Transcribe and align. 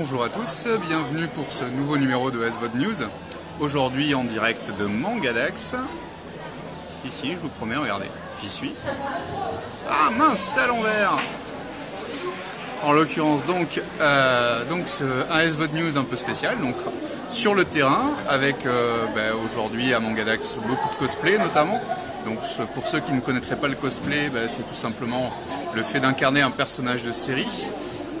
bonjour 0.00 0.24
à 0.24 0.30
tous, 0.30 0.66
bienvenue 0.88 1.26
pour 1.26 1.52
ce 1.52 1.64
nouveau 1.64 1.98
numéro 1.98 2.30
de 2.30 2.38
SVOD 2.38 2.74
News. 2.74 3.06
Aujourd'hui 3.60 4.14
en 4.14 4.24
direct 4.24 4.70
de 4.78 4.86
Mangadax. 4.86 5.76
Ici, 7.04 7.32
je 7.32 7.36
vous 7.36 7.50
promets, 7.50 7.76
regardez, 7.76 8.06
j'y 8.40 8.48
suis. 8.48 8.72
Ah 9.90 10.08
mince, 10.16 10.56
à 10.56 10.68
l'envers 10.68 11.18
En 12.82 12.92
l'occurrence 12.92 13.44
donc, 13.44 13.78
euh, 14.00 14.64
donc 14.70 14.86
un 15.30 15.50
SVOD 15.50 15.74
News 15.74 15.98
un 15.98 16.04
peu 16.04 16.16
spécial, 16.16 16.58
donc 16.62 16.76
sur 17.28 17.54
le 17.54 17.66
terrain, 17.66 18.12
avec 18.26 18.64
euh, 18.64 19.04
ben, 19.14 19.34
aujourd'hui 19.44 19.92
à 19.92 20.00
Mangadax 20.00 20.56
beaucoup 20.66 20.88
de 20.88 20.98
cosplay 20.98 21.36
notamment. 21.36 21.78
Donc 22.24 22.38
pour 22.72 22.86
ceux 22.86 23.00
qui 23.00 23.12
ne 23.12 23.20
connaîtraient 23.20 23.56
pas 23.56 23.68
le 23.68 23.76
cosplay, 23.76 24.30
ben, 24.30 24.48
c'est 24.48 24.66
tout 24.66 24.74
simplement 24.74 25.30
le 25.74 25.82
fait 25.82 26.00
d'incarner 26.00 26.40
un 26.40 26.50
personnage 26.50 27.02
de 27.02 27.12
série 27.12 27.68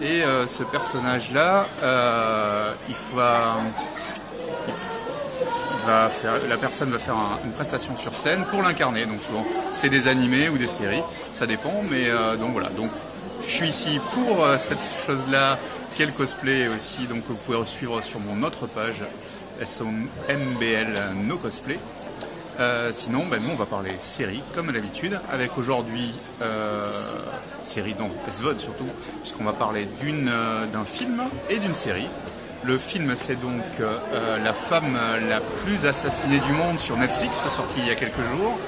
et 0.00 0.22
euh, 0.22 0.46
ce 0.46 0.62
personnage-là, 0.62 1.66
euh, 1.82 2.72
il 2.88 2.94
va, 3.14 3.58
la 6.48 6.56
personne 6.56 6.90
va 6.90 6.98
faire 6.98 7.16
une 7.44 7.52
prestation 7.52 7.96
sur 7.96 8.14
scène 8.14 8.44
pour 8.46 8.62
l'incarner. 8.62 9.06
Donc 9.06 9.20
souvent, 9.22 9.44
c'est 9.72 9.88
des 9.88 10.08
animés 10.08 10.48
ou 10.48 10.56
des 10.56 10.68
séries, 10.68 11.02
ça 11.32 11.46
dépend. 11.46 11.82
Mais 11.90 12.08
euh, 12.08 12.36
donc 12.36 12.52
voilà. 12.52 12.70
Je 13.42 13.50
suis 13.50 13.68
ici 13.68 14.00
pour 14.14 14.46
cette 14.58 14.78
chose-là, 15.06 15.58
quel 15.96 16.12
cosplay 16.12 16.68
aussi. 16.68 17.06
Donc 17.06 17.24
vous 17.28 17.34
pouvez 17.34 17.58
suivre 17.66 18.00
sur 18.02 18.20
mon 18.20 18.42
autre 18.42 18.66
page 18.66 19.02
SOMBL 19.64 21.14
No 21.26 21.36
Cosplay. 21.36 21.78
Euh, 22.60 22.90
sinon, 22.92 23.24
ben, 23.24 23.40
nous, 23.42 23.52
on 23.52 23.56
va 23.56 23.64
parler 23.64 23.92
série, 23.98 24.42
comme 24.54 24.68
à 24.68 24.72
l'habitude, 24.72 25.18
avec 25.32 25.56
aujourd'hui, 25.56 26.12
euh, 26.42 26.92
série, 27.64 27.94
non, 27.98 28.10
SVOD 28.30 28.58
surtout, 28.60 28.88
puisqu'on 29.22 29.44
va 29.44 29.54
parler 29.54 29.88
euh, 30.04 30.66
d'un 30.66 30.84
film 30.84 31.22
et 31.48 31.56
d'une 31.56 31.74
série. 31.74 32.08
Le 32.62 32.76
film, 32.76 33.16
c'est 33.16 33.40
donc 33.40 33.62
La 34.44 34.52
femme 34.52 34.98
la 35.30 35.40
plus 35.40 35.86
assassinée 35.86 36.40
du 36.40 36.52
monde 36.52 36.78
sur 36.78 36.94
Netflix, 36.98 37.48
sorti 37.48 37.76
il 37.78 37.86
y 37.86 37.90
a 37.90 37.94
quelques 37.94 38.22
jours. 38.36 38.58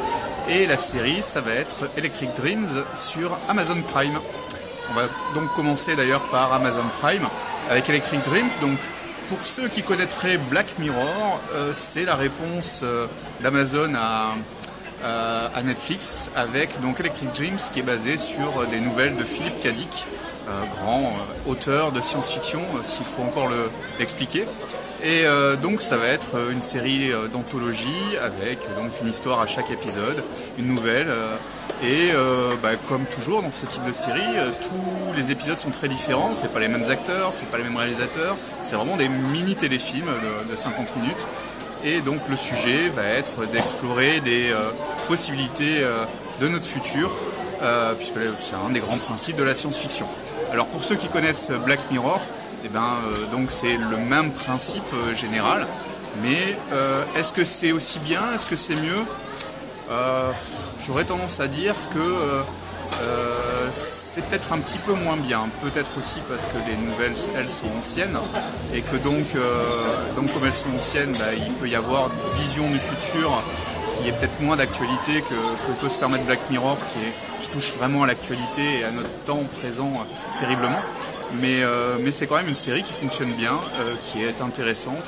Et 0.49 0.67
la 0.67 0.79
série, 0.79 1.21
ça 1.21 1.43
va 1.43 1.51
être 1.51 1.91
Electric 1.99 2.31
Dreams 2.35 2.85
sur 2.95 3.37
Amazon 3.51 3.83
Prime. 3.93 4.19
On 4.91 4.95
va 4.95 5.03
donc 5.35 5.53
commencer 5.55 5.95
d'ailleurs 5.95 6.23
par 6.31 6.55
Amazon 6.55 6.87
Prime 7.03 7.29
avec 7.69 7.87
Electric 7.91 8.25
Dreams, 8.25 8.49
donc 8.63 8.79
pour 9.29 9.45
ceux 9.45 9.69
qui 9.69 9.83
connaîtraient 9.83 10.39
Black 10.39 10.79
Mirror, 10.79 11.41
euh, 11.55 11.73
c'est 11.73 12.05
la 12.05 12.15
réponse 12.15 12.81
euh, 12.83 13.07
d'Amazon 13.43 13.95
à, 13.95 14.35
euh, 15.05 15.49
à, 15.55 15.63
Netflix 15.63 16.31
avec 16.37 16.81
donc 16.81 17.01
Electric 17.01 17.33
Dreams 17.33 17.59
qui 17.73 17.81
est 17.81 17.85
basé 17.85 18.19
sur 18.19 18.67
des 18.71 18.81
nouvelles 18.81 19.17
de 19.17 19.25
Philippe 19.25 19.61
Cadic, 19.61 20.05
grand 20.77 21.11
auteur 21.47 21.93
de 21.93 22.01
science-fiction, 22.01 22.61
s'il 22.83 23.07
faut 23.07 23.23
encore 23.23 23.49
l'expliquer. 23.99 24.45
Et 25.03 25.25
donc 25.63 25.81
ça 25.81 25.97
va 25.97 26.09
être 26.09 26.51
une 26.51 26.61
série 26.61 27.11
d'anthologie 27.33 28.17
avec 28.23 28.59
donc 28.77 28.91
une 29.01 29.09
histoire 29.09 29.41
à 29.41 29.47
chaque 29.47 29.71
épisode, 29.71 30.23
une 30.59 30.67
nouvelle 30.67 31.09
et 31.83 32.13
euh, 32.15 32.53
bah, 32.63 32.77
comme 32.89 33.05
toujours 33.07 33.43
dans 33.43 33.51
ce 33.51 33.67
type 33.67 33.85
de 33.85 33.91
série, 33.93 34.21
euh, 34.37 34.51
tous 34.51 35.17
les 35.17 35.33
épisodes 35.33 35.59
sont 35.59 35.71
très 35.71 35.89
différents. 35.89 36.31
C'est 36.33 36.53
pas 36.53 36.61
les 36.61 36.69
mêmes 36.69 36.89
acteurs, 36.89 37.31
c'est 37.35 37.47
pas 37.47 37.59
les 37.59 37.65
mêmes 37.65 37.77
réalisateurs. 37.77 38.37
C'est 38.63 38.77
vraiment 38.77 38.97
des 38.97 39.09
mini 39.09 39.57
téléfilms 39.57 40.11
de, 40.49 40.55
50 40.55 40.97
minutes. 40.97 41.27
Et 41.85 42.01
donc 42.01 42.21
le 42.31 42.37
sujet 42.37 42.89
va 42.91 43.03
être 43.03 43.47
d'explorer 43.47 44.21
des 44.21 44.51
euh, 44.51 44.71
possibilités 45.09 45.85
de 46.41 46.49
notre 46.49 46.67
futur, 46.67 47.11
puisque 47.99 48.15
c'est 48.41 48.55
un 48.55 48.71
des 48.71 48.81
grands 48.81 48.99
principes 48.99 49.37
de 49.37 49.43
la 49.43 49.55
science-fiction. 49.55 50.07
Alors 50.53 50.67
pour 50.67 50.85
ceux 50.85 50.95
qui 50.95 51.09
connaissent 51.09 51.51
Black 51.65 51.81
Mirror, 51.91 52.21
eh 52.65 52.69
ben, 52.69 52.97
donc 53.33 53.51
c'est 53.51 53.77
le 53.77 53.97
même 53.97 54.31
principe 54.31 54.95
général. 55.15 55.67
Mais 56.23 56.57
est-ce 57.19 57.33
que 57.33 57.45
c'est 57.45 57.73
aussi 57.73 57.99
bien? 57.99 58.21
Est-ce 58.35 58.47
que 58.47 58.57
c'est 58.57 58.77
mieux? 58.77 59.05
J'aurais 60.87 61.05
tendance 61.05 61.41
à 61.41 61.49
dire 61.49 61.75
que 61.93 61.99
euh, 61.99 62.43
euh, 63.03 63.69
c'est 63.73 64.25
peut-être 64.27 64.53
un 64.53 64.59
petit 64.59 64.79
peu 64.79 64.93
moins 64.93 65.17
bien. 65.17 65.49
Peut-être 65.63 65.91
aussi 65.99 66.21
parce 66.29 66.45
que 66.45 66.57
les 66.67 66.77
nouvelles, 66.77 67.15
elles, 67.37 67.51
sont 67.51 67.69
anciennes 67.79 68.19
et 68.75 68.83
que 68.83 68.97
donc, 68.97 69.25
euh, 69.35 69.63
donc 70.17 70.33
comme 70.33 70.45
elles 70.45 70.55
sont 70.55 70.75
anciennes, 70.77 71.13
bah, 71.13 71.35
il 71.35 71.53
peut 71.55 71.69
y 71.69 71.75
avoir 71.75 72.11
une 72.11 72.43
vision 72.43 72.69
du 72.71 72.79
futur 72.79 73.43
qui 74.03 74.09
est 74.09 74.13
peut-être 74.13 74.41
moins 74.41 74.57
d'actualité 74.57 75.23
que, 75.23 75.81
peut 75.81 75.89
se 75.89 75.99
permettre 75.99 76.25
Black 76.25 76.41
Mirror, 76.51 76.77
qui, 76.95 77.49
touche 77.53 77.73
vraiment 77.73 78.05
à 78.05 78.07
l'actualité 78.07 78.81
et 78.81 78.85
à 78.85 78.91
notre 78.91 79.11
temps 79.27 79.43
présent 79.61 79.93
terriblement. 80.41 80.81
Mais 81.43 81.63
c'est 82.11 82.27
quand 82.27 82.37
même 82.37 82.49
une 82.49 82.55
série 82.55 82.83
qui 82.83 82.95
fonctionne 82.95 83.31
bien, 83.33 83.61
qui 84.07 84.23
est 84.23 84.41
intéressante 84.41 85.05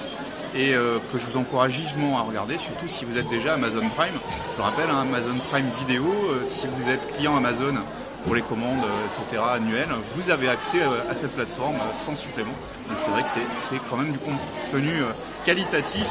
et 0.54 0.74
euh, 0.74 0.98
que 1.12 1.18
je 1.18 1.26
vous 1.26 1.36
encourage 1.36 1.72
vivement 1.72 2.18
à 2.18 2.22
regarder, 2.22 2.58
surtout 2.58 2.86
si 2.86 3.04
vous 3.04 3.18
êtes 3.18 3.28
déjà 3.28 3.54
Amazon 3.54 3.88
Prime. 3.96 4.14
Je 4.56 4.62
rappelle, 4.62 4.88
hein, 4.90 5.02
Amazon 5.02 5.34
Prime 5.50 5.68
Vidéo, 5.80 6.04
euh, 6.04 6.44
si 6.44 6.66
vous 6.66 6.88
êtes 6.88 7.12
client 7.16 7.36
Amazon 7.36 7.74
pour 8.22 8.34
les 8.34 8.42
commandes, 8.42 8.84
euh, 8.84 9.06
etc., 9.06 9.42
annuelles, 9.54 9.88
vous 10.14 10.30
avez 10.30 10.48
accès 10.48 10.78
à 11.10 11.14
cette 11.14 11.32
plateforme 11.32 11.76
sans 11.92 12.14
supplément. 12.14 12.54
Donc 12.88 12.98
c'est 12.98 13.10
vrai 13.10 13.22
que 13.22 13.28
c'est 13.28 13.80
quand 13.90 13.96
même 13.96 14.12
du 14.12 14.18
contenu 14.18 15.02
qualitatif 15.44 16.06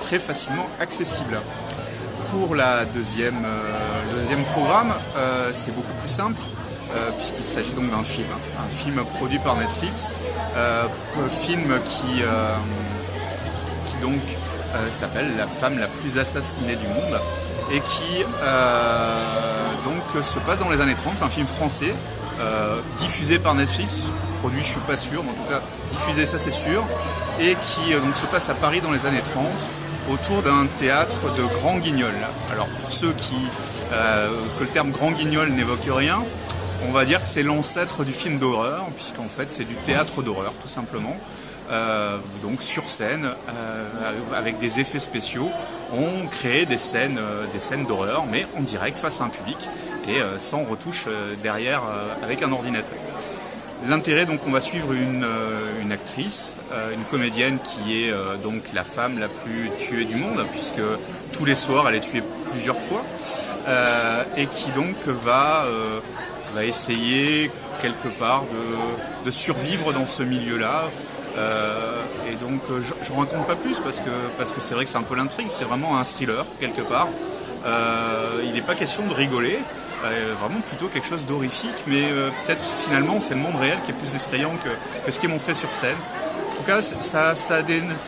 très 0.00 0.18
facilement 0.18 0.66
accessible. 0.80 1.40
Pour 2.30 2.54
la 2.54 2.84
deuxième, 2.84 3.42
le 4.12 4.20
deuxième 4.20 4.44
programme, 4.44 4.92
c'est 5.52 5.74
beaucoup 5.74 5.92
plus 6.00 6.08
simple. 6.08 6.40
puisqu'il 7.18 7.44
s'agit 7.44 7.72
donc 7.72 7.90
d'un 7.90 8.02
film, 8.02 8.28
un 8.32 8.84
film 8.84 9.04
produit 9.16 9.38
par 9.40 9.56
Netflix, 9.56 10.14
film 11.42 11.78
qui, 11.84 12.22
donc 14.00 14.20
euh, 14.74 14.90
s'appelle 14.90 15.26
La 15.36 15.46
femme 15.46 15.78
la 15.78 15.86
plus 15.86 16.18
assassinée 16.18 16.76
du 16.76 16.86
monde 16.86 17.20
et 17.72 17.80
qui 17.80 18.24
euh, 18.42 19.24
donc 19.84 20.24
se 20.24 20.38
passe 20.40 20.58
dans 20.58 20.70
les 20.70 20.80
années 20.80 20.94
30, 20.94 21.22
un 21.22 21.28
film 21.28 21.46
français 21.46 21.94
euh, 22.40 22.80
diffusé 22.98 23.38
par 23.38 23.54
Netflix, 23.54 24.04
produit 24.40 24.60
je 24.60 24.66
suis 24.66 24.80
pas 24.80 24.96
sûr, 24.96 25.22
mais 25.22 25.30
en 25.30 25.34
tout 25.34 25.50
cas 25.50 25.62
diffusé 25.92 26.26
ça 26.26 26.38
c'est 26.38 26.52
sûr, 26.52 26.84
et 27.40 27.54
qui 27.54 27.92
donc 27.92 28.16
se 28.16 28.26
passe 28.26 28.48
à 28.48 28.54
Paris 28.54 28.80
dans 28.80 28.90
les 28.90 29.06
années 29.06 29.22
30 29.32 29.44
autour 30.12 30.42
d'un 30.42 30.66
théâtre 30.78 31.32
de 31.36 31.42
Grand 31.60 31.76
Guignol. 31.78 32.14
Alors 32.50 32.66
pour 32.66 32.90
ceux 32.90 33.12
qui 33.12 33.36
que 33.90 34.60
le 34.60 34.68
terme 34.68 34.90
Grand 34.90 35.10
Guignol 35.10 35.50
n'évoque 35.50 35.88
rien, 35.88 36.20
on 36.88 36.92
va 36.92 37.04
dire 37.04 37.22
que 37.22 37.28
c'est 37.28 37.42
l'ancêtre 37.42 38.04
du 38.04 38.12
film 38.12 38.38
d'horreur, 38.38 38.86
puisqu'en 38.96 39.28
fait 39.28 39.52
c'est 39.52 39.64
du 39.64 39.74
théâtre 39.74 40.22
d'horreur 40.22 40.52
tout 40.62 40.68
simplement. 40.68 41.16
Euh, 41.70 42.18
donc 42.42 42.62
sur 42.62 42.90
scène, 42.90 43.26
euh, 43.26 43.84
avec 44.36 44.58
des 44.58 44.80
effets 44.80 44.98
spéciaux, 44.98 45.48
on 45.92 46.26
crée 46.26 46.66
des 46.66 46.78
scènes, 46.78 47.18
euh, 47.18 47.44
des 47.52 47.60
scènes 47.60 47.86
d'horreur, 47.86 48.24
mais 48.30 48.44
en 48.58 48.62
direct 48.62 48.98
face 48.98 49.20
à 49.20 49.24
un 49.24 49.28
public 49.28 49.56
et 50.08 50.18
sans 50.38 50.64
retouche 50.64 51.04
derrière 51.42 51.82
avec 52.24 52.42
un 52.42 52.50
ordinateur. 52.50 52.98
L'intérêt, 53.86 54.26
donc, 54.26 54.40
on 54.46 54.50
va 54.50 54.60
suivre 54.60 54.92
une, 54.92 55.92
actrice, 55.92 56.52
une 56.92 57.04
comédienne 57.04 57.58
qui 57.62 58.02
est 58.02 58.12
donc 58.42 58.62
la 58.74 58.82
femme 58.82 59.20
la 59.20 59.28
plus 59.28 59.70
tuée 59.78 60.06
du 60.06 60.16
monde, 60.16 60.44
puisque 60.50 60.82
tous 61.32 61.44
les 61.44 61.54
soirs 61.54 61.88
elle 61.88 61.96
est 61.96 62.00
tuée 62.00 62.24
plusieurs 62.50 62.78
fois, 62.78 63.04
et 64.36 64.46
qui 64.46 64.70
donc 64.72 64.96
va, 65.06 65.64
essayer 66.64 67.52
quelque 67.80 68.08
part 68.08 68.44
de 69.24 69.30
survivre 69.30 69.92
dans 69.92 70.08
ce 70.08 70.24
milieu-là 70.24 70.90
euh, 71.40 72.02
et 72.30 72.34
donc 72.34 72.60
euh, 72.70 72.80
je 72.82 73.12
ne 73.12 73.18
raconte 73.18 73.46
pas 73.46 73.56
plus 73.56 73.80
parce 73.80 74.00
que 74.00 74.60
c'est 74.60 74.74
vrai 74.74 74.84
que 74.84 74.90
c'est 74.90 74.98
un 74.98 75.02
peu 75.02 75.16
l'intrigue, 75.16 75.46
c'est 75.48 75.64
vraiment 75.64 75.98
un 75.98 76.04
thriller 76.04 76.44
quelque 76.60 76.82
part. 76.82 77.08
Euh, 77.64 78.42
il 78.44 78.52
n'est 78.52 78.60
pas 78.60 78.74
question 78.74 79.06
de 79.06 79.14
rigoler, 79.14 79.58
vraiment 80.40 80.60
plutôt 80.60 80.86
quelque 80.86 81.06
chose 81.06 81.26
d'horrifique, 81.26 81.76
mais 81.86 82.04
peut-être 82.46 82.64
finalement 82.84 83.20
c'est 83.20 83.34
le 83.34 83.40
monde 83.40 83.56
réel 83.56 83.78
qui 83.84 83.90
est 83.90 83.94
plus 83.94 84.14
effrayant 84.14 84.52
que, 84.64 85.10
ce 85.10 85.18
qui 85.18 85.26
est 85.26 85.28
montré 85.28 85.54
sur 85.54 85.72
scène. 85.72 85.96
En 86.52 86.62
tout 86.62 86.66
cas, 86.66 86.82
ça, 86.82 87.34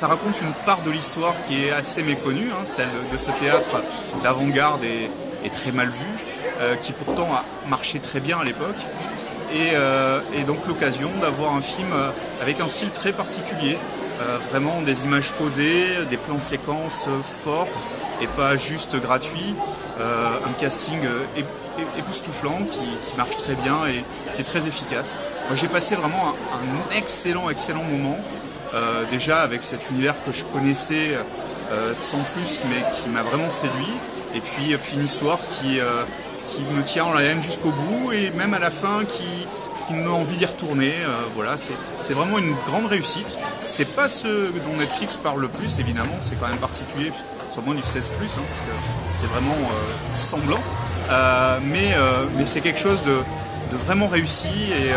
raconte 0.06 0.40
une 0.42 0.52
part 0.66 0.82
de 0.82 0.90
l'histoire 0.90 1.34
qui 1.46 1.64
est 1.64 1.70
assez 1.70 2.02
méconnue, 2.02 2.50
hein, 2.52 2.64
celle 2.64 2.88
de 3.10 3.16
ce 3.16 3.30
théâtre 3.30 3.82
d'avant-garde 4.22 4.82
et, 4.84 5.10
très 5.50 5.72
mal 5.72 5.88
vu, 5.88 6.76
qui 6.82 6.92
pourtant 6.92 7.28
a 7.32 7.44
marché 7.68 7.98
très 7.98 8.20
bien 8.20 8.38
à 8.38 8.44
l'époque. 8.44 8.76
Euh, 9.54 10.20
et, 10.34 10.42
donc 10.42 10.66
l'occasion 10.66 11.10
d'avoir 11.20 11.54
un 11.54 11.60
film 11.60 11.88
euh, 11.92 12.10
avec 12.40 12.60
un 12.60 12.68
style 12.68 12.90
très 12.90 13.12
particulier, 13.12 13.76
euh, 14.20 14.38
vraiment 14.50 14.80
des 14.82 15.04
images 15.04 15.32
posées, 15.32 16.04
des 16.10 16.16
plans 16.16 16.38
séquences 16.38 17.06
forts 17.44 17.68
et 18.20 18.26
pas 18.28 18.56
juste 18.56 18.96
gratuits, 19.00 19.54
un 20.00 20.52
casting 20.60 20.98
époustouflant 21.98 22.58
qui, 22.70 23.16
marche 23.16 23.36
très 23.36 23.54
bien 23.54 23.86
et 23.86 24.04
qui 24.34 24.40
est 24.40 24.44
très 24.44 24.66
efficace. 24.66 25.16
Moi 25.48 25.56
j'ai 25.56 25.68
passé 25.68 25.96
vraiment 25.96 26.34
un, 26.52 26.96
excellent 26.96 27.50
excellent 27.50 27.82
moment, 27.82 28.18
déjà 29.10 29.40
avec 29.40 29.64
cet 29.64 29.90
univers 29.90 30.14
que 30.24 30.32
je 30.32 30.44
connaissais 30.44 31.16
sans 31.94 32.22
plus 32.34 32.62
mais 32.70 32.84
qui 32.96 33.08
m'a 33.08 33.22
vraiment 33.22 33.50
séduit, 33.50 33.96
et 34.34 34.40
puis, 34.40 34.76
puis 34.76 34.96
une 34.96 35.04
histoire 35.04 35.38
qui 35.40 35.80
qui 36.52 36.62
me 36.74 36.82
tient 36.82 37.04
en 37.04 37.12
la 37.12 37.22
haine 37.22 37.42
jusqu'au 37.42 37.70
bout 37.70 38.12
et 38.12 38.30
même 38.30 38.54
à 38.54 38.58
la 38.58 38.70
fin 38.70 39.04
qui, 39.04 39.46
nous 39.90 40.04
donne 40.04 40.12
envie 40.12 40.38
d'y 40.38 40.46
retourner. 40.46 40.94
voilà, 41.34 41.56
c'est 41.58 42.14
vraiment 42.14 42.38
une 42.38 42.54
grande 42.66 42.86
réussite. 42.86 43.36
C'est 43.62 43.94
pas 43.94 44.08
ce 44.08 44.26
dont 44.26 44.76
Netflix 44.78 45.18
parle 45.18 45.42
le 45.42 45.48
plus, 45.48 45.80
évidemment, 45.80 46.16
c'est 46.20 46.40
quand 46.40 46.48
même 46.48 46.56
particulier, 46.56 47.12
sur 47.50 47.60
moins 47.60 47.74
du 47.74 47.82
16+, 47.82 47.98
hein, 47.98 48.10
parce 48.22 48.32
que 48.32 48.74
c'est 49.12 49.26
vraiment 49.26 49.58
semblant. 50.14 50.62
mais 51.64 51.94
mais 52.38 52.46
c'est 52.46 52.62
quelque 52.62 52.78
chose 52.78 53.02
de, 53.02 53.18
vraiment 53.84 54.06
réussi 54.06 54.48
et 54.48 54.92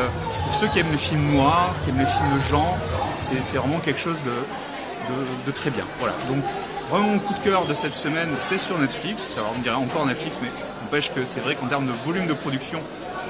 pour 0.45 0.55
ceux 0.55 0.67
qui 0.67 0.79
aiment 0.79 0.91
les 0.91 0.97
films 0.97 1.33
noirs, 1.33 1.73
qui 1.83 1.89
aiment 1.89 1.99
les 1.99 2.05
films 2.05 2.33
de 2.33 2.41
genre, 2.49 2.77
c'est 3.15 3.57
vraiment 3.57 3.79
quelque 3.79 3.99
chose 3.99 4.21
de, 4.23 5.45
de, 5.45 5.51
très 5.51 5.71
bien. 5.71 5.83
Voilà. 5.99 6.15
Donc 6.29 6.43
vraiment 6.89 7.07
mon 7.07 7.19
coup 7.19 7.33
de 7.33 7.39
cœur 7.39 7.65
de 7.65 7.73
cette 7.73 7.93
semaine, 7.93 8.29
c'est 8.35 8.57
sur 8.57 8.77
Netflix. 8.77 9.33
Alors 9.37 9.53
on 9.57 9.61
dirait 9.61 9.75
encore 9.75 10.05
Netflix, 10.05 10.39
mais 10.41 10.49
n'empêche 10.81 11.11
que 11.13 11.25
c'est 11.25 11.39
vrai 11.39 11.55
qu'en 11.55 11.67
termes 11.67 11.87
de 11.87 11.91
volume 11.91 12.27
de 12.27 12.33
production, 12.33 12.79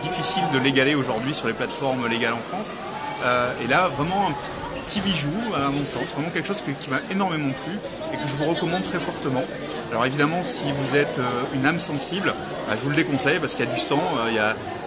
difficile 0.02 0.44
de 0.54 0.60
l'égaler 0.60 0.96
aujourd'hui 0.96 1.34
sur 1.34 1.48
les 1.48 1.54
plateformes 1.54 2.07
légales 2.07 2.34
en 2.34 2.42
France. 2.42 2.78
Euh, 3.24 3.52
et 3.63 3.68
là, 3.68 3.88
vraiment 3.88 4.30
un 4.30 4.81
petit 4.88 5.02
bijou, 5.02 5.31
à 5.56 5.69
mon 5.69 5.86
sens, 5.86 6.13
vraiment 6.13 6.30
quelque 6.30 6.48
chose 6.48 6.63
qui 6.80 6.90
m'a 6.90 7.00
énormément 7.12 7.52
plu 7.66 7.74
et 8.13 8.18
que 8.18 8.28
je 8.28 8.36
vous 8.36 8.46
recommande 8.46 8.84
très 8.84 9.00
fortement. 9.00 9.44
Alors 9.92 10.06
évidemment, 10.06 10.44
si 10.44 10.72
vous 10.72 10.96
êtes 10.96 11.19
euh, 11.19 11.42
une 11.54 11.66
âme 11.66 11.80
sensible, 11.80 12.34
bah, 12.68 12.75
je 12.75 12.81
vous 12.84 12.90
le 12.90 12.96
déconseille 12.96 13.40
parce 13.40 13.56
qu'il 13.56 13.66
y 13.66 13.69
a 13.69 13.74
du 13.74 13.80
sang, 13.80 14.02
euh, 14.19 14.30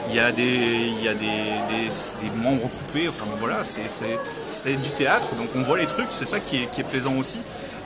il 0.09 0.15
y 0.15 0.21
a, 0.21 0.33
des, 0.33 2.31
membres 2.37 2.69
coupés, 2.69 3.09
enfin 3.09 3.25
voilà, 3.39 3.63
c'est 3.65 4.77
du 4.77 4.91
théâtre, 4.91 5.29
donc 5.37 5.49
on 5.57 5.63
voit 5.63 5.79
les 5.79 5.87
trucs, 5.87 6.09
c'est 6.11 6.27
ça 6.27 6.41
qui 6.41 6.57
est, 6.63 6.83
plaisant 6.85 7.15
aussi. 7.17 7.39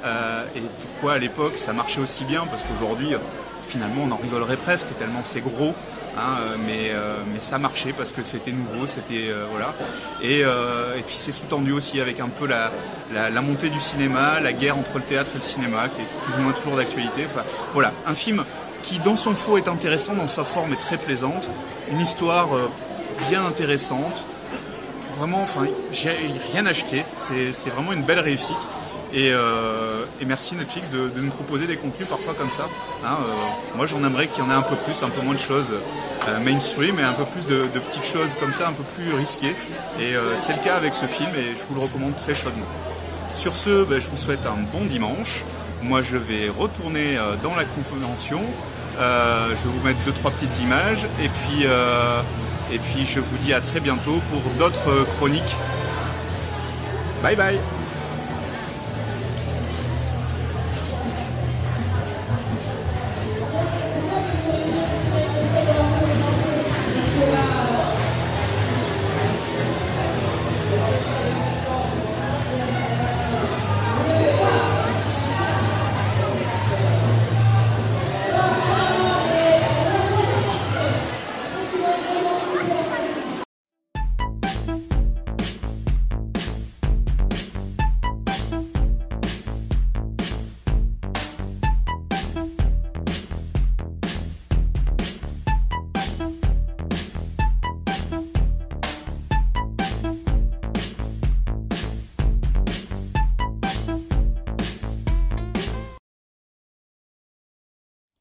Euh, 0.04 0.44
et 0.56 0.60
pourquoi 0.81 1.14
à 1.14 1.19
l'époque 1.19 1.56
ça 1.56 1.72
marchait 1.72 2.00
aussi 2.00 2.25
bien? 2.25 2.44
Parce 2.46 2.62
qu'aujourd'hui, 2.64 3.14
finalement, 3.69 4.04
on 4.08 4.12
en 4.12 4.16
rigolerait 4.16 4.56
presque, 4.56 4.88
tellement 4.99 5.20
c'est 5.25 5.40
gros. 5.40 5.75
Hein, 6.19 6.37
mais, 6.66 6.90
euh, 6.90 7.16
mais 7.32 7.40
ça 7.40 7.58
marchait 7.58 7.94
parce 7.94 8.12
que 8.12 8.22
c'était 8.22 8.52
nouveau, 8.52 8.87
c'était 8.87 9.31
euh, 9.31 9.46
voilà. 9.50 9.75
Et, 10.22 10.44
puis 11.06 11.14
c'est 11.16 11.32
sous-tendu 11.32 11.72
aussi 11.72 12.00
avec 12.00 12.20
un 12.20 12.28
peu 12.28 12.46
la, 12.46 13.40
montée 13.40 13.70
du 13.70 13.81
cinéma, 13.81 14.38
la 14.40 14.52
guerre 14.52 14.76
entre 14.76 14.96
le 14.96 15.02
théâtre 15.02 15.31
et 15.34 15.38
le 15.38 15.43
cinéma, 15.43 15.88
qui 15.88 16.02
est 16.02 16.22
plus 16.25 16.38
ou 16.38 16.43
moins 16.43 16.52
toujours 16.52 16.76
d'actualité. 16.76 17.26
Voilà, 17.72 17.93
un 18.06 18.14
film 18.14 18.44
qui 18.82 18.98
dans 18.98 19.16
son 19.16 19.34
fond 19.34 19.56
est 19.56 19.69
intéressant, 19.69 20.14
dans 20.14 20.28
sa 20.28 20.44
forme 20.44 20.72
est 20.72 20.76
très 20.81 20.98
plaisante, 20.98 21.48
une 21.90 22.00
histoire 22.00 22.55
euh, 22.55 22.69
bien 23.31 23.44
intéressante. 23.46 24.26
Vraiment, 25.16 25.43
enfin, 25.43 25.66
j'ai 25.93 26.10
rien 26.52 26.66
acheté, 26.66 27.05
c'est 27.16 27.70
vraiment 27.70 27.93
une 27.93 28.02
belle 28.02 28.20
réussite. 28.20 28.69
Et, 29.12 29.30
euh, 29.32 30.04
merci 30.26 30.54
Netflix 30.54 30.90
de, 30.90 31.10
nous 31.16 31.30
proposer 31.30 31.66
des 31.66 31.76
contenus 31.76 32.08
parfois 32.08 32.34
comme 32.34 32.50
ça. 32.50 32.64
Hein, 33.04 33.18
euh, 33.20 33.76
moi 33.76 33.86
j'en 33.86 34.02
aimerais 34.04 34.26
qu'il 34.26 34.42
y 34.42 34.46
en 34.46 34.50
ait 34.50 34.54
un 34.54 34.62
peu 34.62 34.76
plus, 34.76 35.02
un 35.02 35.10
peu 35.10 35.20
moins 35.22 35.34
de 35.34 35.40
choses 35.40 35.72
mainstream 36.44 36.98
et 37.00 37.02
un 37.02 37.12
peu 37.12 37.24
plus 37.24 37.46
de, 37.46 37.64
petites 37.90 38.06
choses 38.06 38.36
comme 38.38 38.52
ça, 38.52 38.68
un 38.68 38.72
peu 38.72 38.84
plus 38.84 39.12
risquées. 39.12 39.56
Et 40.00 40.14
c'est 40.38 40.52
le 40.52 40.62
cas 40.62 40.76
avec 40.76 40.94
ce 40.94 41.06
film 41.06 41.30
et 41.34 41.56
je 41.56 41.62
vous 41.68 41.74
le 41.74 41.80
recommande 41.80 42.14
très 42.16 42.34
chaudement. 42.34 42.66
Sur 43.34 43.54
ce, 43.54 43.84
ben, 43.84 44.00
je 44.00 44.08
vous 44.08 44.16
souhaite 44.16 44.46
un 44.46 44.56
bon 44.72 44.84
dimanche. 44.84 45.42
Moi 45.82 46.00
je 46.00 46.16
vais 46.16 46.48
retourner 46.48 47.16
dans 47.42 47.56
la 47.56 47.64
convention 47.64 48.40
euh, 48.98 49.48
je 49.48 49.68
vais 49.68 49.78
vous 49.78 49.86
mettre 49.86 49.98
deux 50.04 50.12
trois 50.12 50.30
petites 50.30 50.60
images 50.60 51.06
et 51.22 51.28
puis 51.28 51.64
euh, 51.64 52.20
et 52.70 52.78
puis 52.78 53.06
je 53.06 53.20
vous 53.20 53.36
dis 53.38 53.54
à 53.54 53.60
très 53.60 53.80
bientôt 53.80 54.20
pour 54.30 54.42
d'autres 54.58 55.06
chroniques. 55.16 55.56
Bye 57.22 57.36
bye 57.36 57.58